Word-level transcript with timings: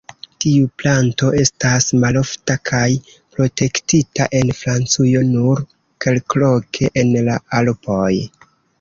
Tiu 0.43 0.69
planto 0.83 1.29
estas 1.41 1.87
malofta 2.05 2.55
kaj 2.71 2.81
protektita 3.37 4.29
en 4.43 4.57
Francujo, 4.63 5.25
nur 5.37 5.65
kelkloke 6.07 6.95
en 7.05 7.17
la 7.33 7.41
Alpoj. 7.63 8.13